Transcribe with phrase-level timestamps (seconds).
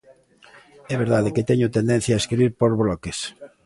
[0.93, 3.17] É verdade que teño tendencia a escribir por bloques.